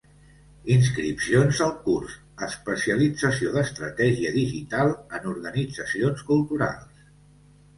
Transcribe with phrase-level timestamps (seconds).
[0.75, 2.15] Inscripcions al curs
[2.47, 7.07] "Especialització d'Estratègia Digital en Organitzacions Culturals"